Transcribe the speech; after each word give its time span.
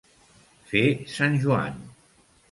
Fer 0.69 0.81
sant 1.15 1.37
Joan. 1.43 1.77